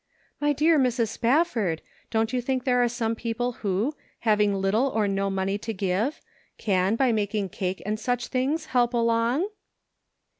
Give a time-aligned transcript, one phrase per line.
[0.41, 1.09] "My dear Mrs.
[1.09, 5.75] Spafford, don't you think there are some people who, having little or no money to
[5.75, 6.21] give,
[6.57, 9.47] can, by making cake and such things, help along